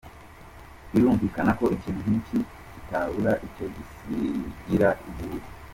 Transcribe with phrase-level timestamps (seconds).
[0.91, 2.39] Birumvikana ko ikintu nk’iki
[2.73, 5.47] kitabura icyo gisigira igihugu.